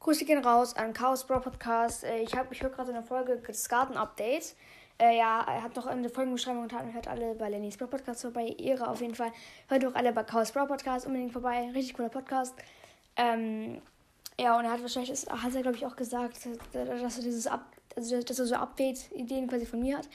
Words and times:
Grüße 0.00 0.24
gehen 0.24 0.42
raus 0.42 0.74
an 0.76 0.94
Chaos 0.94 1.26
Bro 1.26 1.40
Podcast. 1.40 2.04
Äh, 2.04 2.22
ich, 2.22 2.34
hab, 2.34 2.50
ich 2.50 2.62
höre 2.62 2.70
gerade 2.70 2.90
eine 2.90 3.02
Folge 3.02 3.36
des 3.36 3.68
Garten-Updates. 3.68 4.56
Äh, 4.98 5.18
ja, 5.18 5.42
er 5.46 5.62
hat 5.62 5.76
noch 5.76 5.84
eine 5.84 6.08
Folgenbeschreibung 6.08 6.62
getan. 6.62 6.94
Hört 6.94 7.06
alle 7.06 7.34
bei 7.34 7.50
Lennys 7.50 7.76
Bro 7.76 7.88
Podcast 7.88 8.22
vorbei. 8.22 8.46
Ehre 8.58 8.88
auf 8.88 9.02
jeden 9.02 9.14
Fall. 9.14 9.30
Hört 9.68 9.84
auch 9.84 9.94
alle 9.94 10.14
bei 10.14 10.22
Chaos 10.22 10.52
Bro 10.52 10.68
Podcast 10.68 11.04
unbedingt 11.06 11.34
vorbei. 11.34 11.68
Richtig 11.74 11.92
cooler 11.92 12.08
Podcast. 12.08 12.54
Ähm, 13.16 13.82
ja, 14.38 14.56
und 14.56 14.64
er 14.64 14.70
hat 14.70 14.80
wahrscheinlich, 14.80 15.10
das 15.10 15.26
hat 15.30 15.54
er 15.54 15.60
glaube 15.60 15.76
ich 15.76 15.84
auch 15.84 15.96
gesagt, 15.96 16.48
dass 16.72 17.18
er 17.18 17.22
dieses 17.22 17.46
Up, 17.46 17.66
also 17.94 18.22
dass 18.22 18.38
er 18.38 18.46
so 18.46 18.54
Update-Ideen 18.54 19.48
quasi 19.48 19.66
von 19.66 19.80
mir 19.80 19.98
hat. 19.98 20.08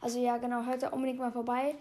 Also 0.00 0.20
ja, 0.20 0.36
genau, 0.36 0.64
hört 0.64 0.84
da 0.84 0.90
unbedingt 0.90 1.18
mal 1.18 1.32
vorbei. 1.32 1.74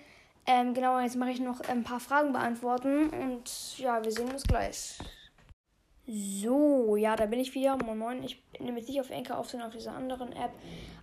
Ähm, 0.47 0.73
genau, 0.73 0.99
jetzt 0.99 1.15
mache 1.15 1.29
ich 1.29 1.39
noch 1.39 1.59
ein 1.61 1.83
paar 1.83 1.99
Fragen 1.99 2.33
beantworten 2.33 3.09
und 3.09 3.77
ja, 3.77 4.03
wir 4.03 4.11
sehen 4.11 4.31
uns 4.31 4.41
gleich. 4.41 4.97
So, 6.13 6.97
ja, 6.97 7.15
da 7.15 7.25
bin 7.25 7.39
ich 7.39 7.55
wieder. 7.55 7.77
Moin 7.77 7.97
Moin. 7.97 8.23
Ich 8.23 8.43
nehme 8.59 8.79
jetzt 8.79 8.89
nicht 8.89 8.99
auf 8.99 9.09
Enker 9.11 9.37
auf, 9.37 9.49
sondern 9.49 9.69
auf 9.69 9.75
dieser 9.75 9.93
anderen 9.93 10.33
App. 10.33 10.51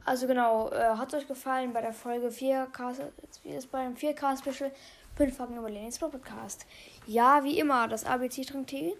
Also 0.04 0.26
genau, 0.26 0.70
äh, 0.70 0.96
hat 0.96 1.08
es 1.08 1.20
euch 1.20 1.26
gefallen 1.26 1.72
bei 1.72 1.80
der 1.80 1.94
Folge 1.94 2.28
4K, 2.28 2.94
wie 3.42 3.48
ist 3.48 3.70
beim 3.70 3.94
4K 3.94 4.36
Special 4.36 4.70
5 5.16 5.34
Fragen 5.34 5.56
über 5.56 5.70
Lenins 5.70 5.98
Podcast. 5.98 6.66
Ja, 7.06 7.42
wie 7.42 7.58
immer, 7.58 7.88
das 7.88 8.04
ABC-Trank-T. 8.04 8.96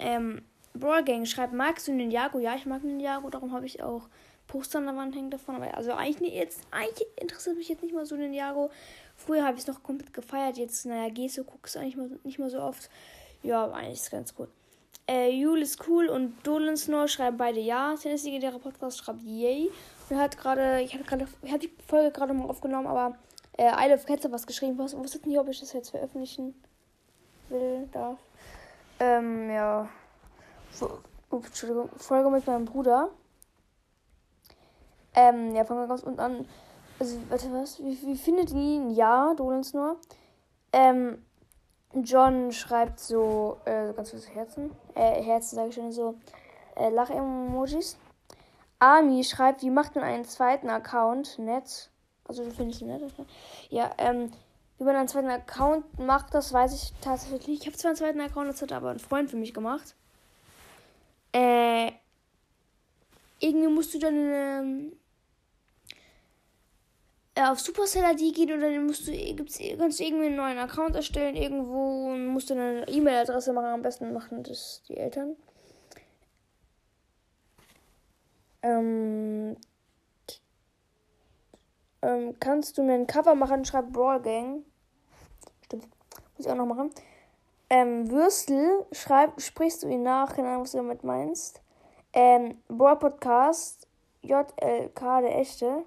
Ähm, 0.00 0.42
Brawl 0.74 1.04
Gang 1.04 1.28
schreibt, 1.28 1.52
magst 1.52 1.86
du 1.86 1.92
Ninjago? 1.92 2.40
Ja, 2.40 2.56
ich 2.56 2.66
mag 2.66 2.82
Ninjago, 2.82 3.30
darum 3.30 3.52
habe 3.52 3.66
ich 3.66 3.84
auch 3.84 4.08
Poster 4.48 4.78
an 4.78 4.86
der 4.86 4.96
Wand 4.96 5.14
hängen 5.14 5.30
davon. 5.30 5.54
Aber 5.54 5.76
also 5.76 5.92
eigentlich, 5.92 6.34
jetzt, 6.34 6.62
eigentlich 6.72 7.06
interessiert 7.20 7.56
mich 7.56 7.68
jetzt 7.68 7.84
nicht 7.84 7.94
mal 7.94 8.04
so 8.04 8.16
Ninjago. 8.16 8.70
Früher 9.14 9.44
habe 9.44 9.54
ich 9.54 9.60
es 9.62 9.68
noch 9.68 9.84
komplett 9.84 10.12
gefeiert, 10.12 10.58
jetzt, 10.58 10.86
naja, 10.86 11.08
Geso 11.08 11.44
gucke 11.44 11.68
es 11.68 11.76
eigentlich 11.76 11.96
mal, 11.96 12.10
nicht 12.24 12.40
mehr 12.40 12.50
so 12.50 12.58
oft. 12.58 12.90
Ja, 13.44 13.62
aber 13.62 13.74
eigentlich 13.74 13.98
ist 13.98 14.06
es 14.06 14.10
ganz 14.10 14.34
gut. 14.34 14.48
Äh, 15.08 15.30
Jule 15.30 15.62
ist 15.62 15.86
cool 15.86 16.08
und 16.08 16.44
Dolan 16.44 16.76
Snow 16.76 17.08
schreiben 17.08 17.36
beide 17.36 17.60
ja. 17.60 17.94
Tennessee 17.94 18.38
der 18.38 18.50
Podcast 18.50 18.98
schreibt 18.98 19.22
yay. 19.22 19.70
Und 20.10 20.18
hat 20.18 20.36
gerade, 20.36 20.80
ich 20.82 20.94
habe 20.94 21.04
gerade, 21.04 21.28
ich 21.42 21.50
habe 21.50 21.60
die 21.60 21.72
Folge 21.86 22.10
gerade 22.10 22.34
mal 22.34 22.48
aufgenommen, 22.48 22.86
aber 22.86 23.16
äh, 23.56 23.70
Isle 23.86 23.94
of 23.94 24.06
Cats 24.06 24.24
hat 24.24 24.32
was 24.32 24.46
geschrieben. 24.46 24.78
Was 24.78 24.96
wusste 24.96 25.26
nicht, 25.28 25.38
ob 25.38 25.48
ich 25.48 25.60
das 25.60 25.72
jetzt 25.72 25.90
veröffentlichen 25.90 26.54
will, 27.48 27.88
darf. 27.92 28.18
Ähm, 28.98 29.50
ja. 29.50 29.88
Ups, 31.30 31.48
Entschuldigung. 31.48 31.90
Folge 31.96 32.30
mit 32.30 32.46
meinem 32.46 32.64
Bruder. 32.64 33.10
Ähm, 35.14 35.54
ja, 35.54 35.64
fangen 35.64 35.80
wir 35.80 35.88
ganz 35.88 36.02
unten 36.02 36.20
an. 36.20 36.48
Also, 36.98 37.18
warte, 37.28 37.52
was? 37.52 37.82
Wie, 37.82 37.98
wie 38.06 38.16
findet 38.16 38.50
ihr 38.50 38.56
ihn? 38.56 38.90
Ja, 38.90 39.34
Dolan 39.34 39.64
Snow. 39.64 39.96
Ähm, 40.72 41.24
John 41.94 42.52
schreibt 42.52 43.00
so, 43.00 43.58
äh, 43.64 43.92
ganz 43.92 44.10
viele 44.10 44.22
Herzen, 44.22 44.70
äh, 44.94 45.22
Herzen 45.22 45.56
sage 45.56 45.68
ich 45.70 45.74
schon, 45.74 45.92
so, 45.92 46.14
äh, 46.74 46.90
Lach-Emojis. 46.90 47.96
Ami 48.78 49.24
schreibt, 49.24 49.62
wie 49.62 49.70
macht 49.70 49.94
man 49.94 50.04
einen 50.04 50.24
zweiten 50.24 50.68
Account? 50.68 51.38
Nett. 51.38 51.90
Also, 52.24 52.44
du 52.44 52.50
findest 52.50 52.82
ihn 52.82 52.88
nett? 52.88 53.02
Ja, 53.70 53.90
ähm, 53.98 54.30
wie 54.78 54.84
man 54.84 54.96
einen 54.96 55.08
zweiten 55.08 55.30
Account 55.30 55.98
macht, 55.98 56.34
das 56.34 56.52
weiß 56.52 56.74
ich 56.74 56.92
tatsächlich. 57.00 57.60
Ich 57.60 57.66
habe 57.66 57.76
zwar 57.76 57.90
einen 57.90 57.96
zweiten 57.96 58.20
Account, 58.20 58.50
das 58.50 58.60
hat 58.60 58.72
aber 58.72 58.90
ein 58.90 58.98
Freund 58.98 59.30
für 59.30 59.36
mich 59.36 59.54
gemacht. 59.54 59.94
Äh, 61.32 61.92
irgendwie 63.40 63.68
musst 63.68 63.94
du 63.94 63.98
dann, 63.98 64.14
ähm, 64.14 64.92
äh, 64.92 65.05
auf 67.38 67.60
Supercell 67.60 68.04
ID 68.14 68.34
gehen 68.34 68.52
und 68.52 68.60
dann 68.60 68.86
musst 68.86 69.06
du, 69.06 69.12
gibt's, 69.12 69.58
kannst 69.78 70.00
du 70.00 70.04
irgendwie 70.04 70.26
einen 70.26 70.36
neuen 70.36 70.58
Account 70.58 70.96
erstellen 70.96 71.36
irgendwo 71.36 72.12
und 72.12 72.26
musst 72.28 72.48
du 72.48 72.54
eine 72.54 72.88
E-Mail-Adresse 72.88 73.52
machen. 73.52 73.66
Am 73.66 73.82
besten 73.82 74.12
machen 74.12 74.42
das 74.42 74.82
die 74.88 74.96
Eltern. 74.96 75.36
Ähm, 78.62 79.56
ähm, 82.02 82.34
kannst 82.40 82.78
du 82.78 82.82
mir 82.82 82.94
ein 82.94 83.06
Cover 83.06 83.34
machen? 83.34 83.64
Schreib 83.64 83.92
Brawl 83.92 84.20
Gang. 84.22 84.64
Stimmt. 85.64 85.86
Muss 86.36 86.46
ich 86.46 86.48
auch 86.50 86.56
noch 86.56 86.66
machen. 86.66 86.90
Ähm, 87.68 88.10
Würstel, 88.10 88.86
schreib, 88.92 89.40
sprichst 89.40 89.82
du 89.82 89.88
ihn 89.88 90.02
nach? 90.02 90.34
Keine 90.34 90.48
Ahnung, 90.48 90.62
was 90.62 90.72
du 90.72 90.78
damit 90.78 91.04
meinst. 91.04 91.60
Ähm, 92.12 92.62
Brawl 92.68 92.98
Podcast. 92.98 93.86
JLK, 94.22 95.00
der 95.20 95.38
echte. 95.38 95.84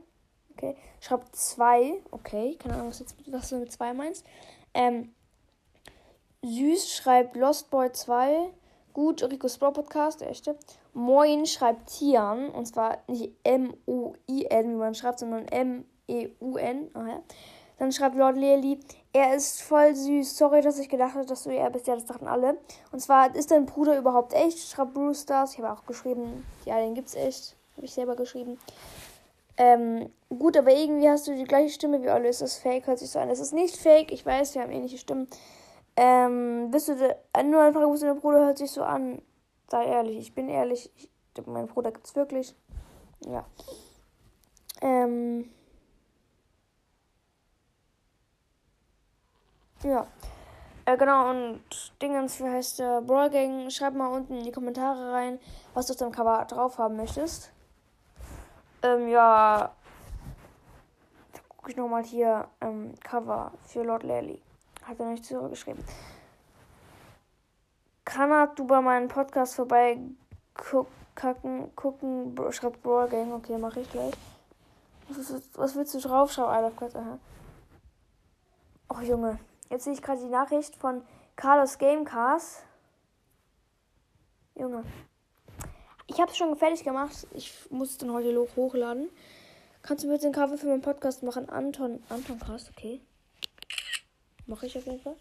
Okay. 0.59 0.75
Schreibt 0.99 1.33
2. 1.35 2.01
Okay. 2.11 2.57
Keine 2.59 2.73
Ahnung, 2.75 2.89
was, 2.89 2.99
jetzt, 2.99 3.15
was 3.31 3.49
du 3.49 3.57
mit 3.57 3.71
2 3.71 3.93
meinst. 3.93 4.25
Ähm, 4.73 5.13
Süß 6.41 6.95
schreibt 6.95 7.37
Lost 7.37 7.69
Boy 7.69 7.91
2. 7.91 8.49
Gut, 8.91 9.23
Rico's 9.23 9.57
Brawl 9.57 9.71
Podcast, 9.71 10.19
der 10.19 10.29
echte. 10.29 10.57
Moin 10.93 11.45
schreibt 11.45 11.87
Tian. 11.89 12.49
Und 12.49 12.65
zwar 12.65 12.97
nicht 13.07 13.33
M-O-I-N, 13.43 14.71
wie 14.71 14.75
man 14.75 14.95
schreibt, 14.95 15.19
sondern 15.19 15.47
M-E-U-N. 15.47 16.91
Ah, 16.93 17.07
ja. 17.07 17.23
Dann 17.77 17.93
schreibt 17.93 18.17
Lord 18.17 18.35
Lely, 18.35 18.81
er 19.13 19.35
ist 19.35 19.61
voll 19.61 19.95
süß. 19.95 20.37
Sorry, 20.37 20.59
dass 20.59 20.77
ich 20.77 20.89
gedacht 20.89 21.13
habe, 21.13 21.25
dass 21.25 21.43
du 21.43 21.51
er 21.51 21.69
bist. 21.69 21.87
Ja, 21.87 21.95
das 21.95 22.05
dachten 22.05 22.27
alle. 22.27 22.57
Und 22.91 22.99
zwar, 22.99 23.33
ist 23.33 23.51
dein 23.51 23.65
Bruder 23.65 23.97
überhaupt 23.97 24.33
echt? 24.33 24.59
Schreibt 24.59 24.93
Bruce 24.93 25.21
Stars. 25.21 25.53
Ich 25.53 25.59
habe 25.61 25.71
auch 25.71 25.85
geschrieben, 25.85 26.45
ja, 26.65 26.77
den 26.79 26.95
gibt's 26.95 27.15
echt. 27.15 27.55
Habe 27.77 27.85
ich 27.85 27.93
selber 27.93 28.17
geschrieben. 28.17 28.59
Ähm, 29.59 30.09
gut, 30.29 30.55
aber 30.55 30.71
irgendwie 30.71 31.09
hast 31.09 31.27
du 31.27 31.35
die 31.35 31.43
gleiche 31.43 31.73
Stimme 31.73 32.01
wie 32.01 32.09
Olli. 32.09 32.29
Ist 32.29 32.41
das 32.41 32.57
fake? 32.57 32.87
Hört 32.87 32.97
sich 32.97 33.11
so 33.11 33.19
an. 33.19 33.27
Das 33.27 33.41
ist 33.41 33.51
nicht 33.51 33.75
fake. 33.75 34.11
Ich 34.13 34.25
weiß, 34.25 34.55
wir 34.55 34.61
haben 34.61 34.71
ähnliche 34.71 34.97
Stimmen. 34.97 35.27
Ähm, 35.97 36.71
bist 36.71 36.87
du 36.87 36.93
äh, 36.93 37.43
nur 37.43 37.61
eine 37.61 37.73
Frage, 37.73 37.99
dein 37.99 38.19
Bruder 38.19 38.45
hört 38.45 38.57
sich 38.57 38.71
so 38.71 38.83
an? 38.83 39.21
Sei 39.69 39.85
ehrlich, 39.85 40.17
ich 40.17 40.33
bin 40.33 40.47
ehrlich. 40.47 40.89
Ich, 40.95 41.09
mein 41.45 41.67
Bruder 41.67 41.91
gibt's 41.91 42.15
wirklich. 42.15 42.55
Ja. 43.25 43.45
Ähm. 44.81 45.49
Ja. 49.83 50.07
Äh, 50.85 50.97
genau, 50.97 51.29
und 51.31 51.61
Dingens, 52.01 52.39
wie 52.39 52.47
heißt 52.47 52.79
der? 52.79 53.01
Brawl 53.01 53.29
Gang, 53.29 53.69
schreib 53.69 53.93
mal 53.93 54.07
unten 54.07 54.37
in 54.37 54.45
die 54.45 54.51
Kommentare 54.53 55.11
rein, 55.11 55.39
was 55.73 55.87
du 55.87 55.93
auf 55.93 55.99
deinem 55.99 56.13
Cover 56.13 56.45
drauf 56.45 56.77
haben 56.77 56.95
möchtest. 56.95 57.51
Ähm, 58.81 59.09
ja. 59.09 59.73
Da 61.33 61.39
gucke 61.47 61.71
ich 61.71 61.77
nochmal 61.77 62.03
hier 62.03 62.47
ähm, 62.61 62.93
Cover 63.03 63.51
für 63.63 63.83
Lord 63.83 64.03
Lely. 64.03 64.41
Hat 64.83 64.99
er 64.99 65.07
nicht 65.07 65.25
zurückgeschrieben. 65.25 65.83
Kann 68.05 68.49
du 68.55 68.65
bei 68.65 68.81
meinem 68.81 69.07
Podcast 69.07 69.55
vorbei 69.55 69.99
kacken, 71.15 71.75
gucken, 71.75 72.35
schreibt 72.51 72.81
Brawl 72.81 73.07
Gang. 73.07 73.33
Okay, 73.33 73.57
mache 73.57 73.81
ich 73.81 73.91
gleich. 73.91 74.13
Was, 75.09 75.49
was 75.53 75.75
willst 75.75 75.93
du 75.93 75.99
draufschauen, 75.99 76.49
Alter? 76.49 76.71
Gott, 76.75 76.95
aha. 76.95 77.19
Och, 78.89 79.01
Junge. 79.01 79.39
Jetzt 79.69 79.83
sehe 79.83 79.93
ich 79.93 80.01
gerade 80.01 80.21
die 80.21 80.29
Nachricht 80.29 80.75
von 80.75 81.03
Carlos 81.35 81.77
Gamecast. 81.77 82.63
Junge. 84.55 84.83
Ich 86.19 86.21
habe 86.21 86.33
es 86.33 86.37
schon 86.37 86.57
fertig 86.57 86.83
gemacht. 86.83 87.15
Ich 87.33 87.53
muss 87.69 87.91
es 87.91 87.97
dann 87.97 88.11
heute 88.11 88.37
hochladen. 88.57 89.09
Kannst 89.81 90.03
du 90.03 90.09
bitte 90.09 90.23
den 90.23 90.33
Cover 90.33 90.57
für 90.57 90.67
meinen 90.67 90.81
Podcast 90.81 91.23
machen? 91.23 91.47
Anton. 91.47 92.03
Anton 92.09 92.37
Cast, 92.37 92.69
okay. 92.71 92.99
Mache 94.45 94.65
ich 94.65 94.77
auf 94.77 94.85
jeden 94.85 94.99
Fall. 94.99 95.15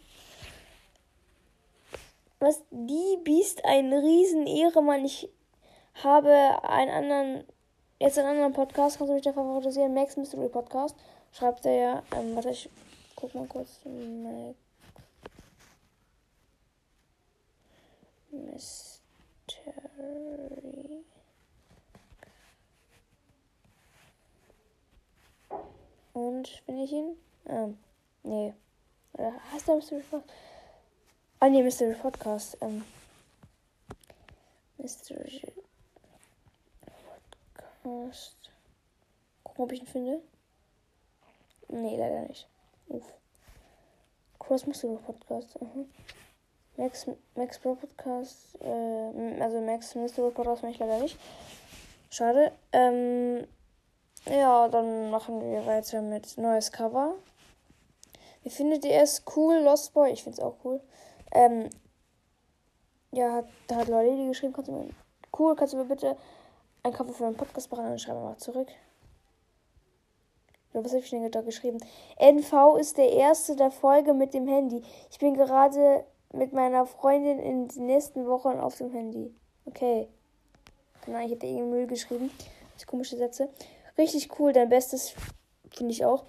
Was? 2.40 2.64
Die 2.72 3.16
Biest 3.22 3.64
ein 3.64 3.92
riesen 3.92 4.48
Ehremann. 4.48 5.04
Ich 5.04 5.28
habe 6.02 6.34
einen 6.64 6.90
anderen. 6.90 7.44
Jetzt 8.00 8.18
einen 8.18 8.30
anderen 8.30 8.52
Podcast. 8.52 8.98
Kannst 8.98 9.10
du 9.10 9.14
mich 9.14 9.22
da 9.22 9.32
favorisieren? 9.32 9.94
Max 9.94 10.16
Mystery 10.16 10.48
Podcast. 10.48 10.96
Schreibt 11.30 11.64
er 11.64 11.74
ja. 11.74 12.02
Ähm, 12.16 12.34
warte, 12.34 12.50
ich 12.50 12.68
guck 13.14 13.32
mal 13.36 13.46
kurz. 13.46 13.78
Max. 13.84 14.56
Mystery. 18.32 18.98
Und 26.12 26.48
finde 26.66 26.84
ich 26.84 26.92
ihn? 26.92 27.16
Ähm, 27.46 27.78
nee. 28.24 28.52
Oder 29.12 29.32
heißt 29.52 29.68
der 29.68 29.76
Mystery 29.76 30.02
Podcast? 30.02 30.34
Ah, 31.40 31.48
nee, 31.48 31.62
Mystery 31.62 31.94
Podcast. 31.94 32.58
Ähm, 32.60 32.84
Mystery 34.78 35.42
Podcast. 37.82 38.50
Gucken, 39.44 39.64
ob 39.64 39.72
ich 39.72 39.80
ihn 39.80 39.86
finde. 39.86 40.22
Nee, 41.68 41.96
leider 41.96 42.22
nicht. 42.22 42.48
Uff. 42.88 43.04
Cross 44.40 44.66
Mystery 44.66 44.96
Podcast. 44.96 45.60
Mhm. 45.60 45.88
Max, 46.78 47.06
Max 47.34 47.58
Pro 47.58 47.74
Podcast, 47.74 48.56
äh, 48.60 49.40
also 49.40 49.60
Max 49.60 49.96
Mystery 49.96 50.30
Podcast 50.30 50.62
mache 50.62 50.72
ich 50.72 50.78
leider 50.78 51.00
nicht. 51.00 51.18
Schade. 52.08 52.52
Ähm, 52.72 53.46
ja, 54.26 54.68
dann 54.68 55.10
machen 55.10 55.40
wir 55.40 55.66
weiter 55.66 56.00
mit 56.02 56.38
neues 56.38 56.70
Cover. 56.70 57.14
Wie 58.44 58.50
findet 58.50 58.84
ihr 58.84 59.02
es? 59.02 59.24
Cool, 59.34 59.56
Lost 59.56 59.92
Boy. 59.92 60.12
Ich 60.12 60.22
finde 60.22 60.38
es 60.38 60.44
auch 60.44 60.54
cool. 60.64 60.80
Ähm, 61.32 61.68
ja, 63.10 63.32
hat, 63.32 63.48
da 63.66 63.76
hat 63.76 63.88
Lolli 63.88 64.28
geschrieben. 64.28 64.52
Kannst 64.52 64.68
du 64.68 64.72
mir 64.72 64.88
Cool, 65.36 65.56
kannst 65.56 65.74
du 65.74 65.78
mir 65.78 65.84
bitte 65.84 66.16
einen 66.84 66.94
Kaffee 66.94 67.12
für 67.12 67.26
einen 67.26 67.36
Podcast 67.36 67.70
machen? 67.70 67.84
Dann 67.84 67.98
schreiben 67.98 68.20
wir 68.20 68.30
mal 68.30 68.36
zurück. 68.38 68.68
Was 70.72 70.92
habe 70.92 71.02
ich 71.02 71.10
denn 71.10 71.30
da 71.30 71.40
geschrieben? 71.40 71.78
NV 72.18 72.76
ist 72.78 72.98
der 72.98 73.10
erste 73.12 73.56
der 73.56 73.70
Folge 73.70 74.14
mit 74.14 74.32
dem 74.32 74.46
Handy. 74.46 74.82
Ich 75.10 75.18
bin 75.18 75.34
gerade 75.34 76.04
mit 76.32 76.52
meiner 76.52 76.86
Freundin 76.86 77.38
in 77.38 77.68
den 77.68 77.86
nächsten 77.86 78.26
Wochen 78.26 78.58
auf 78.58 78.76
dem 78.76 78.90
Handy. 78.92 79.34
Okay. 79.64 80.08
Genau, 81.04 81.18
ich 81.18 81.30
habe 81.30 81.36
da 81.36 81.46
irgendwie 81.46 81.70
Müll 81.70 81.86
geschrieben. 81.86 82.30
Das 82.74 82.86
komische 82.86 83.16
Sätze. 83.16 83.48
Richtig 83.96 84.38
cool, 84.38 84.52
dein 84.52 84.68
Bestes 84.68 85.14
finde 85.74 85.92
ich 85.92 86.04
auch. 86.04 86.24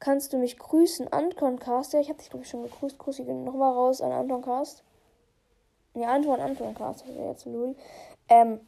Kannst 0.00 0.32
du 0.32 0.38
mich 0.38 0.58
grüßen? 0.58 1.12
Anton 1.12 1.58
Cast. 1.58 1.92
Ja, 1.92 2.00
ich 2.00 2.08
habe 2.08 2.18
dich, 2.18 2.30
glaube 2.30 2.44
ich, 2.44 2.50
schon 2.50 2.62
gegrüßt. 2.62 2.98
Grüße 2.98 3.22
nochmal 3.24 3.72
raus 3.72 4.00
an 4.00 4.12
Anton 4.12 4.42
Cast. 4.42 4.84
Ja, 5.94 6.08
Anton, 6.08 6.40
Anton 6.40 6.74
Cast. 6.74 7.04
Das 7.08 7.16
jetzt 7.16 7.46
null. 7.46 7.74
Ähm, 8.28 8.60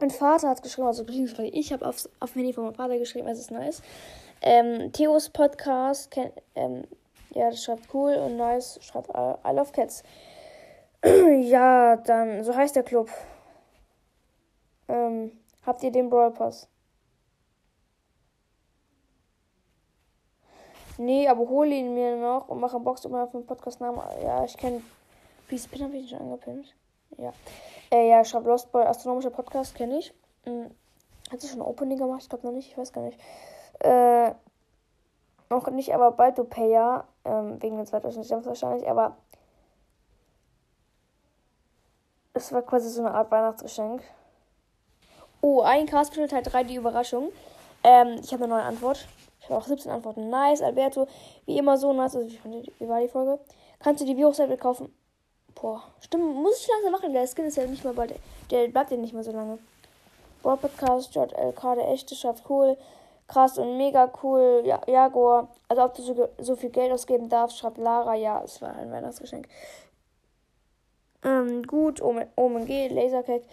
mein 0.00 0.10
Vater 0.10 0.48
hat 0.48 0.62
geschrieben, 0.62 0.86
also 0.86 1.04
ich 1.06 1.72
habe 1.72 1.86
aufs, 1.86 2.08
auf 2.20 2.32
dem 2.32 2.38
Handy 2.40 2.54
von 2.54 2.64
meinem 2.64 2.74
Vater 2.74 2.98
geschrieben, 2.98 3.28
es 3.28 3.38
ist 3.38 3.50
nice. 3.50 3.82
Ähm, 4.40 4.90
Theos 4.92 5.28
Podcast, 5.28 6.10
kenn, 6.10 6.32
ähm, 6.54 6.84
ja, 7.40 7.48
das 7.48 7.64
schreibt 7.64 7.94
cool 7.94 8.16
und 8.16 8.36
nice, 8.36 8.78
schreibt 8.82 9.08
I, 9.08 9.54
love 9.54 9.72
Cats. 9.72 10.02
ja, 11.02 11.96
dann, 11.96 12.44
so 12.44 12.54
heißt 12.54 12.76
der 12.76 12.82
Club. 12.82 13.08
Ähm, 14.88 15.32
habt 15.64 15.82
ihr 15.82 15.90
den 15.90 16.10
Brawl 16.10 16.32
Pass? 16.32 16.68
Nee, 20.98 21.28
aber 21.28 21.48
hole 21.48 21.74
ihn 21.74 21.94
mir 21.94 22.14
noch 22.16 22.48
und 22.48 22.60
mache 22.60 22.78
Box 22.78 23.06
immer 23.06 23.24
auf 23.24 23.30
den 23.30 23.46
Podcast-Namen. 23.46 24.02
Ja, 24.22 24.44
ich 24.44 24.58
kenne. 24.58 24.82
Peace 25.48 25.66
Pin 25.66 25.84
habe 25.84 25.96
ich 25.96 26.10
schon 26.10 26.20
angepinnt. 26.20 26.76
Ja. 27.16 27.32
Äh, 27.90 28.10
ja, 28.10 28.22
schreibt 28.22 28.44
Lost 28.44 28.70
Boy, 28.70 28.84
astronomischer 28.84 29.30
Podcast, 29.30 29.74
kenne 29.74 29.98
ich. 29.98 30.12
Hm. 30.44 30.70
Hat 31.30 31.40
sie 31.40 31.48
schon 31.48 31.62
Opening 31.62 31.96
gemacht? 31.96 32.20
Ich 32.20 32.28
glaube 32.28 32.46
noch 32.46 32.52
nicht, 32.52 32.68
ich 32.68 32.76
weiß 32.76 32.92
gar 32.92 33.00
nicht. 33.00 33.18
Äh, 33.78 34.34
noch 35.48 35.70
nicht, 35.70 35.94
aber 35.94 36.10
bald 36.10 36.36
du 36.36 36.44
Payer. 36.44 37.08
Ähm, 37.24 37.60
wegen 37.62 37.76
den 37.76 37.86
2000 37.86 38.26
Gems 38.26 38.46
wahrscheinlich, 38.46 38.88
aber. 38.88 39.16
Es 42.32 42.52
war 42.52 42.62
quasi 42.62 42.88
so 42.88 43.00
eine 43.00 43.12
Art 43.12 43.30
Weihnachtsgeschenk. 43.30 44.02
Oh, 45.42 45.62
ein 45.62 45.86
Cast 45.86 46.14
Teil 46.14 46.28
3, 46.42 46.64
die 46.64 46.76
Überraschung. 46.76 47.30
Ähm, 47.82 48.20
ich 48.22 48.32
habe 48.32 48.44
eine 48.44 48.54
neue 48.54 48.62
Antwort. 48.62 49.06
Ich 49.40 49.46
habe 49.46 49.56
auch 49.56 49.66
17 49.66 49.90
Antworten. 49.90 50.28
Nice, 50.28 50.62
Alberto. 50.62 51.08
Wie 51.46 51.58
immer 51.58 51.78
so 51.78 51.92
nice. 51.92 52.16
Also, 52.16 52.28
wie 52.28 52.88
war 52.88 53.00
die 53.00 53.08
Folge? 53.08 53.40
Kannst 53.78 54.02
du 54.02 54.06
die 54.06 54.16
Virus-Level 54.16 54.58
kaufen? 54.58 54.94
Boah, 55.54 55.82
stimmt. 56.00 56.34
Muss 56.36 56.60
ich 56.60 56.68
langsam 56.68 56.92
machen. 56.92 57.12
Der 57.12 57.26
Skin 57.26 57.46
ist 57.46 57.56
ja 57.56 57.66
nicht 57.66 57.84
mehr 57.84 57.94
bald. 57.94 58.14
Der 58.50 58.68
bleibt 58.68 58.90
ja 58.90 58.96
nicht 58.96 59.14
mehr 59.14 59.24
so 59.24 59.32
lange. 59.32 59.58
Boah, 60.42 60.56
Podcast, 60.56 61.14
JLK, 61.14 61.74
der 61.74 61.88
echte, 61.90 62.14
schafft 62.14 62.44
cool. 62.48 62.76
Krass 63.30 63.58
und 63.58 63.76
mega 63.76 64.12
cool. 64.22 64.62
Ja, 64.64 64.80
Jaguar. 64.88 65.54
Also, 65.68 65.82
ob 65.82 65.94
du 65.94 66.02
so, 66.02 66.28
so 66.38 66.56
viel 66.56 66.70
Geld 66.70 66.90
ausgeben 66.90 67.28
darfst, 67.28 67.58
schreibt 67.58 67.78
Lara. 67.78 68.16
Ja, 68.16 68.42
es 68.42 68.60
war 68.60 68.74
ein 68.74 68.90
Weihnachtsgeschenk. 68.90 69.46
Ähm, 71.22 71.62
gut. 71.62 72.02
Omen, 72.02 72.26
Omen 72.34 72.66
G, 72.66 72.88
Lasercake. 72.88 73.44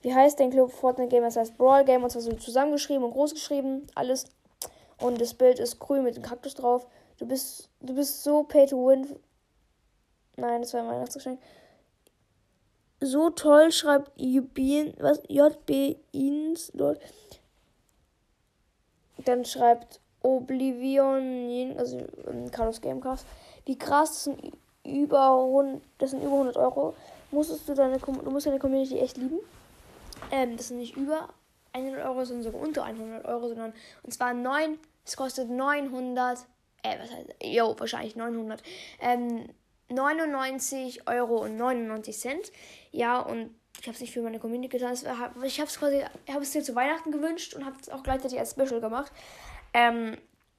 Wie 0.00 0.14
heißt 0.14 0.40
dein 0.40 0.50
Club 0.50 0.70
Fortnite 0.70 1.10
Game? 1.10 1.22
Das 1.22 1.36
heißt 1.36 1.58
Brawl 1.58 1.84
Game 1.84 2.02
und 2.02 2.10
zwar 2.10 2.22
so 2.22 2.32
zusammengeschrieben 2.32 3.04
und 3.04 3.10
groß 3.10 3.34
geschrieben. 3.34 3.86
Alles 3.94 4.24
und 5.02 5.20
das 5.20 5.34
Bild 5.34 5.58
ist 5.58 5.78
grün 5.78 6.04
mit 6.04 6.16
dem 6.16 6.22
Kaktus 6.22 6.54
drauf. 6.54 6.86
Du 7.18 7.26
bist, 7.26 7.68
du 7.80 7.94
bist 7.94 8.22
so 8.22 8.42
pay 8.44 8.66
to 8.66 8.76
win. 8.88 9.06
Nein, 10.36 10.62
das 10.62 10.72
war 10.72 10.80
ein 10.80 10.88
Weihnachtsgeschenk. 10.88 11.40
So 13.00 13.28
toll 13.28 13.70
schreibt 13.72 14.12
JB, 14.16 14.94
was? 14.98 15.20
JB 15.28 15.98
Ins 16.12 16.72
dort. 16.72 17.00
Dann 19.24 19.44
schreibt 19.44 20.00
Oblivion, 20.22 21.74
also 21.78 22.04
um, 22.26 22.50
Carlos 22.50 22.80
Gamecast. 22.80 23.26
Wie 23.64 23.78
krass, 23.78 24.10
das 24.10 24.24
sind 24.24 24.52
über, 24.84 25.80
das 25.98 26.10
sind 26.10 26.22
über 26.22 26.32
100 26.32 26.56
Euro. 26.56 26.94
Musstest 27.30 27.68
du 27.68 27.74
deine, 27.74 27.98
du 27.98 28.30
musst 28.30 28.46
deine 28.46 28.58
Community 28.58 28.98
echt 28.98 29.16
lieben. 29.16 29.38
Ähm, 30.30 30.56
das 30.56 30.68
sind 30.68 30.78
nicht 30.78 30.96
über 30.96 31.28
100 31.72 32.04
Euro, 32.04 32.24
sondern 32.24 32.44
sogar 32.44 32.60
unter 32.60 32.84
100 32.84 33.24
Euro, 33.24 33.48
sondern 33.48 33.72
und 34.02 34.12
zwar 34.12 34.34
9, 34.34 34.78
es 35.04 35.16
kostet 35.16 35.50
900, 35.50 36.38
äh, 36.82 36.98
was 36.98 37.10
heißt, 37.10 37.34
jo, 37.42 37.74
wahrscheinlich 37.78 38.16
900, 38.16 38.62
ähm, 39.00 39.46
99 39.88 41.08
Euro 41.08 41.44
und 41.44 41.56
99 41.56 42.18
Cent. 42.18 42.52
Ja, 42.90 43.20
und 43.20 43.54
ich 43.80 43.86
habe 43.86 43.94
es 43.94 44.00
nicht 44.00 44.12
für 44.12 44.22
meine 44.22 44.38
Community 44.38 44.78
getan. 44.78 44.94
Ich 45.44 45.60
habe 45.60 45.68
es 45.68 45.78
quasi, 45.78 46.02
habe 46.30 46.42
es 46.42 46.50
dir 46.50 46.62
zu 46.62 46.74
Weihnachten 46.74 47.12
gewünscht 47.12 47.54
und 47.54 47.64
habe 47.64 47.76
es 47.80 47.88
auch 47.88 48.02
gleichzeitig 48.02 48.38
als 48.38 48.52
Special 48.52 48.80
gemacht. 48.80 49.12
Ähm, 49.72 50.16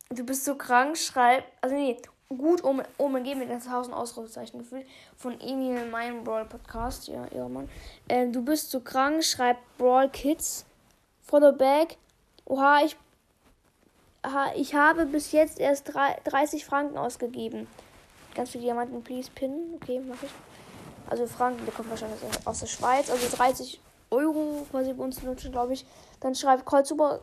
du 0.10 0.24
bist 0.24 0.46
so 0.46 0.56
krank, 0.56 0.98
schreib, 0.98 1.44
also 1.62 1.75
nee, 1.75 1.98
gut 2.30 2.62
um, 2.64 2.81
OMG 2.98 3.36
mit 3.36 3.50
1000 3.50 3.96
Ausrufezeichen 3.96 4.60
gefühlt 4.60 4.86
von 5.16 5.40
Emil, 5.40 5.86
meinem 5.90 6.24
Brawl 6.24 6.46
Podcast, 6.46 7.08
ja, 7.08 7.25
ja 7.34 7.48
Mann. 7.48 7.69
Ähm, 8.10 8.31
du 8.31 8.44
bist 8.44 8.72
so 8.72 8.81
krank, 8.81 9.24
schreibt 9.24 9.62
Brawl 9.78 10.10
Kids. 10.10 10.66
Follow 11.22 11.52
back. 11.52 11.98
Oha, 12.46 12.84
ich, 12.86 12.96
aha, 14.22 14.54
ich 14.56 14.74
habe 14.74 15.06
bis 15.06 15.31
jetzt 15.31 15.60
erst 15.60 15.92
30 15.94 16.63
Franken 16.66 16.98
ausgegeben. 16.98 17.68
Ganz 18.36 18.52
viele 18.52 18.66
Diamanten, 18.66 19.04
please 19.04 19.30
pin. 19.34 19.78
Okay, 19.81 20.00
mach 20.08 20.22
ich. 20.24 20.30
Also 21.09 21.25
Franken, 21.25 21.65
der 21.65 21.74
kommt 21.74 21.89
wahrscheinlich 21.89 22.19
aus 22.45 22.59
der 22.59 22.68
Schweiz. 22.68 23.09
Also 23.09 23.36
30 23.36 23.81
Euro 24.12 24.65
quasi 24.71 24.94
bei 24.94 25.04
uns 25.04 25.21
nutzen, 25.24 25.51
glaube 25.51 25.74
ich. 25.74 25.86
Dann 26.19 26.36
schreibt 26.36 26.65
Colt 26.65 26.88
Super, 26.88 27.19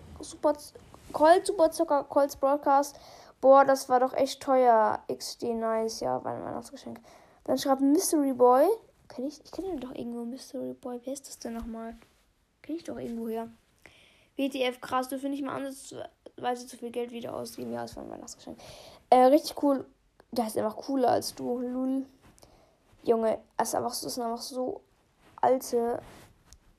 Zucker, 1.70 2.04
Colts 2.04 2.36
Broadcast. 2.36 2.98
Boah, 3.40 3.64
das 3.64 3.88
war 3.88 4.00
doch 4.00 4.14
echt 4.14 4.42
teuer. 4.42 5.00
XD 5.12 5.54
nice, 5.54 6.00
ja, 6.00 6.22
war 6.24 6.34
ein 6.34 6.44
Weihnachtsgeschenk. 6.44 7.00
Dann 7.44 7.58
schreibt 7.58 7.82
Mystery 7.82 8.32
Boy. 8.32 8.66
Kenn 9.08 9.26
ich, 9.26 9.44
ich 9.44 9.52
kenne 9.52 9.68
den 9.68 9.80
doch 9.80 9.94
irgendwo, 9.94 10.24
Mystery 10.24 10.72
Boy. 10.72 11.00
Wer 11.04 11.12
ist 11.12 11.28
das 11.28 11.38
denn 11.38 11.52
nochmal? 11.52 11.96
Kenne 12.62 12.78
ich 12.78 12.84
doch 12.84 12.98
irgendwo 12.98 13.28
her. 13.28 13.48
WTF, 14.36 14.80
krass, 14.80 15.08
du 15.08 15.18
findest 15.18 15.44
mal 15.44 15.54
ansatzweise 15.54 16.66
zu 16.66 16.76
viel 16.76 16.90
Geld 16.90 17.12
wieder 17.12 17.34
ausgeben. 17.34 17.72
Ja, 17.72 17.82
das 17.82 17.94
war 17.96 18.02
ein 18.02 18.10
Weihnachtsgeschenk. 18.10 18.58
Äh, 19.10 19.24
richtig 19.24 19.62
cool. 19.62 19.84
Der 20.32 20.46
ist 20.46 20.58
einfach 20.58 20.76
cooler 20.76 21.10
als 21.10 21.34
du, 21.34 21.58
Lul. 21.58 22.06
Junge, 23.04 23.38
es 23.58 23.68
ist 23.68 23.74
einfach, 23.74 23.90
das 23.90 24.14
sind 24.14 24.22
einfach 24.24 24.42
so 24.42 24.82
alte 25.40 26.00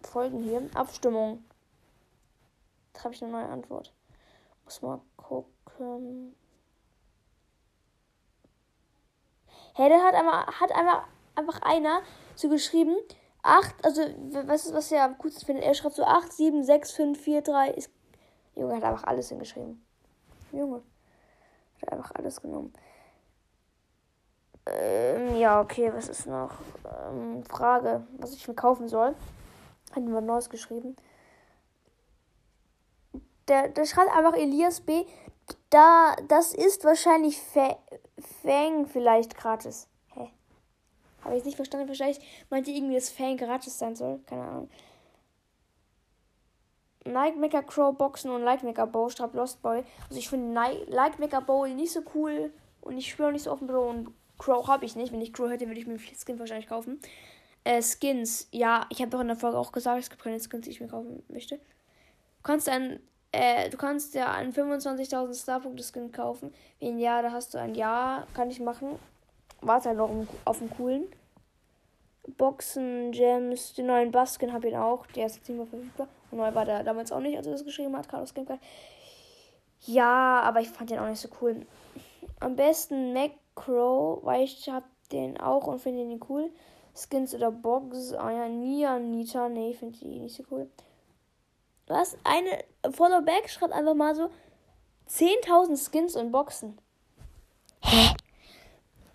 Folgen 0.01 0.41
hier. 0.41 0.67
Abstimmung. 0.73 1.43
Da 2.93 3.03
habe 3.03 3.13
ich 3.13 3.23
eine 3.23 3.31
neue 3.31 3.47
Antwort. 3.47 3.93
Muss 4.63 4.81
mal 4.81 5.01
gucken. 5.17 6.35
Hey, 9.75 9.89
der 9.89 10.03
hat 10.03 10.15
einfach, 10.15 10.61
hat 10.61 10.71
einfach, 10.71 11.07
einfach 11.35 11.61
einer 11.61 12.01
so 12.35 12.49
geschrieben, 12.49 12.95
8, 13.43 13.85
also 13.85 14.01
was 14.47 14.65
ist, 14.65 14.73
was 14.73 14.91
er 14.91 15.03
am 15.03 15.17
coolsten 15.19 15.45
findet? 15.45 15.65
Er 15.65 15.75
schreibt 15.75 15.95
so 15.95 16.03
8, 16.03 16.33
7, 16.33 16.63
6, 16.63 16.91
5, 16.91 17.19
4, 17.19 17.41
3. 17.41 17.69
Ist, 17.71 17.91
Junge 18.55 18.75
hat 18.75 18.83
einfach 18.83 19.03
alles 19.03 19.29
hingeschrieben. 19.29 19.85
Junge. 20.51 20.81
Hat 21.81 21.91
einfach 21.91 22.11
alles 22.15 22.41
genommen. 22.41 22.73
Ähm, 24.67 25.35
ja, 25.37 25.61
okay, 25.61 25.91
was 25.93 26.09
ist 26.09 26.25
noch? 26.27 26.51
Ähm, 27.09 27.43
Frage, 27.45 28.05
was 28.17 28.33
ich 28.33 28.47
mir 28.47 28.55
kaufen 28.55 28.87
soll. 28.87 29.15
Hat 29.91 30.03
jemand 30.03 30.27
Neues 30.27 30.49
geschrieben. 30.49 30.95
Der, 33.47 33.69
der 33.69 33.85
schreibt 33.85 34.11
einfach 34.11 34.33
Elias 34.33 34.81
B. 34.81 35.05
Da, 35.69 36.15
das 36.27 36.53
ist 36.53 36.83
wahrscheinlich 36.83 37.39
Fang 38.41 38.87
vielleicht 38.87 39.37
gratis. 39.37 39.87
Habe 41.25 41.37
ich 41.37 41.43
nicht 41.43 41.55
verstanden. 41.55 41.87
Wahrscheinlich 41.87 42.19
meinte 42.51 42.71
irgendwie, 42.71 42.93
dass 42.93 43.09
Fan 43.09 43.35
gratis 43.35 43.77
sein 43.77 43.95
soll. 43.95 44.19
Keine 44.27 44.43
Ahnung. 44.43 44.69
Nightmaker 47.03 47.63
Crow 47.63 47.95
Boxen 47.95 48.31
und 48.31 48.43
Lightmaker 48.43 48.87
Bow 48.87 49.09
schreibt 49.09 49.35
Lost 49.35 49.61
Boy. 49.61 49.83
Also 50.07 50.19
ich 50.19 50.29
finde 50.29 50.53
Lightmaker 50.87 51.41
Bow 51.41 51.67
nicht 51.67 51.91
so 51.91 52.01
cool 52.13 52.53
und 52.81 52.97
ich 52.97 53.09
spiele 53.09 53.27
auch 53.27 53.31
nicht 53.31 53.43
so 53.43 53.51
offen 53.51 53.67
Bro 53.67 53.89
und 53.89 54.13
Crow 54.37 54.67
habe 54.67 54.85
ich 54.85 54.95
nicht. 54.95 55.11
Wenn 55.11 55.21
ich 55.21 55.33
Crow 55.33 55.49
hätte, 55.49 55.67
würde 55.67 55.79
ich 55.79 55.87
mir 55.87 55.97
Skin 55.97 56.39
wahrscheinlich 56.39 56.67
kaufen. 56.67 56.99
Äh, 57.63 57.81
Skins, 57.81 58.47
ja, 58.51 58.85
ich 58.89 59.01
habe 59.01 59.09
doch 59.09 59.21
in 59.21 59.27
der 59.27 59.35
Folge 59.35 59.57
auch 59.57 59.71
gesagt, 59.71 59.99
es 59.99 60.09
gibt 60.09 60.21
keine 60.21 60.39
Skins, 60.39 60.65
die 60.65 60.71
ich 60.71 60.81
mir 60.81 60.87
kaufen 60.87 61.23
möchte. 61.29 61.57
Du 61.57 62.43
kannst 62.43 62.69
ein, 62.69 62.99
äh, 63.31 63.69
du 63.69 63.77
kannst 63.77 64.13
ja 64.13 64.31
einen 64.31 64.53
25.000 64.53 65.41
Starpunkte 65.41 65.83
Skin 65.83 66.11
kaufen. 66.11 66.53
Wenn 66.79 66.99
ja, 66.99 67.21
da 67.21 67.31
hast 67.31 67.53
du 67.53 67.57
ein 67.57 67.73
Ja, 67.73 68.27
kann 68.33 68.51
ich 68.51 68.59
machen 68.59 68.99
warte 69.65 69.89
halt 69.89 69.97
noch 69.97 70.09
auf 70.45 70.59
den 70.59 70.69
coolen. 70.69 71.07
Boxen, 72.37 73.11
Gems, 73.11 73.73
den 73.73 73.87
neuen 73.87 74.11
Baskin 74.11 74.51
habe 74.51 74.69
ich 74.69 74.75
auch. 74.75 75.05
Der 75.07 75.27
ist 75.27 75.35
jetzt 75.35 75.49
nicht 75.49 75.57
mehr 75.57 75.67
verfügbar. 75.67 76.07
Und 76.31 76.39
neu 76.39 76.53
war 76.55 76.65
der 76.65 76.83
damals 76.83 77.11
auch 77.11 77.19
nicht, 77.19 77.37
als 77.37 77.45
er 77.45 77.53
das 77.53 77.65
geschrieben 77.65 77.95
hat, 77.95 78.09
Carlos 78.09 78.33
Gamecard. 78.33 78.59
Ja, 79.81 80.41
aber 80.41 80.61
ich 80.61 80.69
fand 80.69 80.89
den 80.89 80.99
auch 80.99 81.07
nicht 81.07 81.19
so 81.19 81.29
cool. 81.41 81.65
Am 82.39 82.55
besten 82.55 83.13
Macro, 83.55 84.19
weil 84.23 84.43
ich 84.43 84.69
habe 84.69 84.85
den 85.11 85.39
auch 85.39 85.67
und 85.67 85.79
finde 85.79 86.05
den 86.05 86.19
cool. 86.29 86.51
Skins 86.93 87.33
oder 87.33 87.51
Box. 87.51 88.13
Ah 88.13 88.31
ja, 88.31 88.47
Nia, 88.47 88.99
Nita. 88.99 89.49
Nee, 89.49 89.73
finde 89.73 89.97
die 89.99 90.19
nicht 90.19 90.35
so 90.35 90.43
cool. 90.51 90.69
Was? 91.87 92.17
Eine 92.23 92.63
Followback 92.91 93.49
schreibt 93.49 93.73
einfach 93.73 93.93
mal 93.93 94.15
so 94.15 94.29
10.000 95.09 95.77
Skins 95.77 96.15
und 96.15 96.31
Boxen. 96.31 96.79
Hä? 97.81 98.15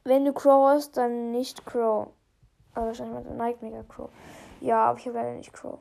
Wenn 0.05 0.25
du 0.25 0.33
Crow 0.33 0.69
hast, 0.69 0.97
dann 0.97 1.33
nicht 1.33 1.67
Crow. 1.67 2.09
Also 2.75 2.87
wahrscheinlich 2.87 3.25
mal 3.27 3.35
Nike 3.35 3.63
Mega 3.65 3.83
Crow. 3.83 4.11
Ja, 4.61 4.85
aber 4.85 4.99
ich 4.99 5.07
habe 5.07 5.17
leider 5.17 5.35
nicht 5.35 5.53
Crow. 5.53 5.79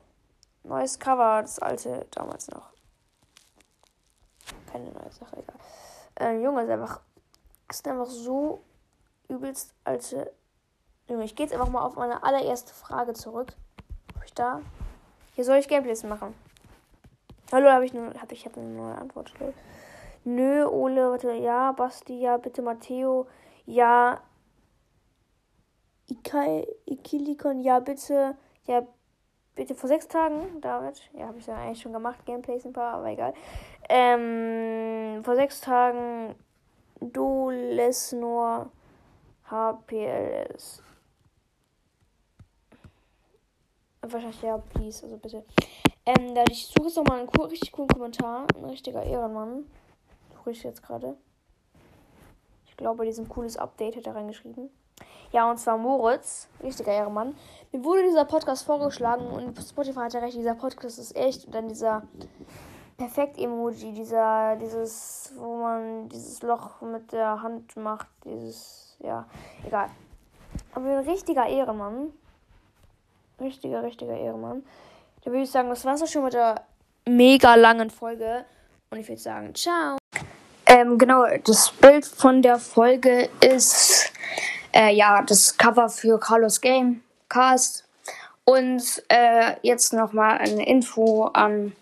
Neues 0.64 0.98
Cover, 0.98 1.40
das 1.42 1.58
alte 1.58 2.06
damals 2.10 2.48
noch. 2.48 2.70
Keine 4.70 4.90
neue 4.90 5.10
Sache, 5.10 5.36
egal. 5.38 5.56
Äh, 6.18 6.42
Junge, 6.42 6.62
ist 6.62 6.70
einfach, 6.70 7.00
ist 7.70 7.88
einfach 7.88 8.06
so 8.06 8.62
übelst 9.28 9.74
alte. 9.84 10.32
Junge, 11.08 11.24
ich 11.24 11.34
gehe 11.34 11.46
jetzt 11.46 11.52
einfach 11.52 11.68
mal 11.68 11.82
auf 11.82 11.96
meine 11.96 12.22
allererste 12.22 12.72
Frage 12.72 13.14
zurück. 13.14 13.52
Ob 14.16 14.24
ich 14.24 14.34
da. 14.34 14.60
Hier 15.34 15.44
soll 15.44 15.56
ich 15.56 15.68
Gameplays 15.68 16.02
machen. 16.04 16.34
Hallo, 17.52 17.70
habe 17.70 17.84
ich 17.84 17.92
nur, 17.92 18.14
habe 18.14 18.32
ich 18.32 18.46
eine 18.46 18.66
neue 18.66 18.94
Antwort. 18.94 19.32
Nö, 20.24 20.66
Ole, 20.66 21.10
warte, 21.10 21.32
ja, 21.32 21.72
Basti, 21.72 22.20
ja, 22.20 22.36
bitte 22.36 22.62
Matteo, 22.62 23.26
ja, 23.64 24.20
Ikai, 26.08 26.66
Ikilikon, 26.84 27.60
ja, 27.60 27.80
bitte, 27.80 28.36
ja, 28.66 28.86
bitte 29.54 29.74
vor 29.74 29.88
sechs 29.88 30.06
Tagen, 30.08 30.60
David, 30.60 31.00
ja, 31.14 31.26
habe 31.26 31.38
ich 31.38 31.46
ja 31.46 31.56
eigentlich 31.56 31.80
schon 31.80 31.92
gemacht, 31.92 32.24
Gameplays 32.26 32.66
ein 32.66 32.72
paar, 32.72 32.94
aber 32.94 33.06
egal. 33.06 33.32
Ähm, 33.88 35.24
vor 35.24 35.36
sechs 35.36 35.60
Tagen, 35.60 36.34
du 37.00 37.50
Lesnor, 37.50 38.70
HPLS. 39.50 40.82
Wahrscheinlich 44.02 44.42
ja, 44.42 44.56
please, 44.56 45.04
also 45.04 45.16
bitte. 45.16 45.44
Ähm, 46.06 46.34
da 46.34 46.44
ich 46.48 46.66
suche 46.66 46.86
jetzt 46.86 46.96
nochmal 46.96 47.20
einen 47.20 47.28
cool, 47.36 47.46
richtig 47.46 47.72
coolen 47.72 47.88
Kommentar. 47.88 48.46
Ein 48.56 48.64
richtiger 48.64 49.02
Ehrenmann. 49.02 49.66
Suche 50.34 50.52
ich 50.52 50.62
jetzt 50.62 50.82
gerade. 50.82 51.16
Ich 52.66 52.76
glaube, 52.76 53.04
diesen 53.04 53.28
cooles 53.28 53.56
Update 53.56 53.96
hat 53.96 54.06
er 54.06 54.14
reingeschrieben. 54.14 54.70
Ja, 55.32 55.50
und 55.50 55.58
zwar 55.58 55.76
Moritz, 55.76 56.48
richtiger 56.62 56.92
Ehrenmann. 56.92 57.36
Mir 57.72 57.84
wurde 57.84 58.02
dieser 58.02 58.24
Podcast 58.24 58.64
vorgeschlagen 58.64 59.26
und 59.26 59.56
Spotify 59.58 60.00
hat 60.00 60.14
ja 60.14 60.20
recht, 60.20 60.36
dieser 60.36 60.54
Podcast 60.54 60.98
ist 60.98 61.14
echt. 61.14 61.44
Und 61.44 61.54
dann 61.54 61.68
dieser 61.68 62.02
Perfekt-Emoji, 63.00 63.92
dieser, 63.94 64.56
dieses, 64.56 65.32
wo 65.38 65.56
man 65.56 66.10
dieses 66.10 66.42
Loch 66.42 66.82
mit 66.82 67.10
der 67.12 67.40
Hand 67.40 67.74
macht, 67.76 68.06
dieses, 68.26 68.94
ja, 68.98 69.24
egal. 69.66 69.88
Aber 70.74 70.98
ein 70.98 71.08
richtiger 71.08 71.46
Ehrenmann. 71.46 72.12
Richtiger, 73.40 73.82
richtiger 73.82 74.14
Ehrenmann. 74.14 74.66
Da 75.24 75.30
würde 75.30 75.44
ich 75.44 75.50
sagen, 75.50 75.70
das 75.70 75.82
war's 75.86 76.02
auch 76.02 76.06
schon 76.06 76.24
mit 76.24 76.34
der 76.34 76.66
mega 77.06 77.54
langen 77.54 77.88
Folge. 77.88 78.44
Und 78.90 78.98
ich 78.98 79.08
würde 79.08 79.22
sagen, 79.22 79.54
ciao. 79.54 79.96
Ähm, 80.66 80.98
genau, 80.98 81.24
das 81.42 81.70
Bild 81.70 82.04
von 82.04 82.42
der 82.42 82.58
Folge 82.58 83.30
ist 83.40 84.12
äh, 84.74 84.94
ja 84.94 85.22
das 85.22 85.56
Cover 85.56 85.88
für 85.88 86.20
Carlos 86.20 86.60
Game 86.60 87.02
Cast. 87.30 87.88
Und 88.44 89.02
äh, 89.08 89.54
jetzt 89.62 89.94
nochmal 89.94 90.36
eine 90.36 90.68
Info 90.68 91.24
an 91.28 91.72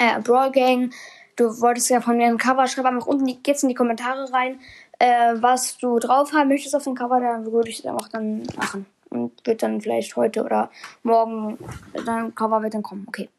äh, 0.00 0.20
Brawl 0.20 0.50
Gang. 0.50 0.92
Du 1.36 1.60
wolltest 1.60 1.88
ja 1.90 2.00
von 2.00 2.16
mir 2.16 2.26
ein 2.26 2.38
Cover 2.38 2.66
schreiben, 2.66 2.88
einfach 2.88 3.06
unten 3.06 3.26
die, 3.26 3.40
geht's 3.42 3.62
in 3.62 3.68
die 3.68 3.74
Kommentare 3.74 4.30
rein, 4.32 4.58
äh, 4.98 5.34
was 5.36 5.78
du 5.78 5.98
drauf 5.98 6.32
haben 6.32 6.48
möchtest 6.48 6.74
auf 6.74 6.84
dem 6.84 6.94
Cover, 6.94 7.20
dann 7.20 7.50
würde 7.50 7.70
ich 7.70 7.78
es 7.78 7.86
einfach 7.86 8.08
dann 8.08 8.42
machen. 8.56 8.86
Und 9.08 9.32
wird 9.44 9.62
dann 9.62 9.80
vielleicht 9.80 10.14
heute 10.14 10.44
oder 10.44 10.70
morgen, 11.02 11.58
dein 12.06 12.34
Cover 12.34 12.62
wird 12.62 12.74
dann 12.74 12.82
kommen. 12.82 13.06
Okay. 13.08 13.30